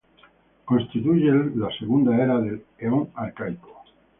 Constituye 0.65 1.31
la 1.53 1.69
segunda 1.77 2.17
era 2.17 2.39
del 2.41 2.63
Eón 2.79 3.11
Arcaico. 3.13 3.83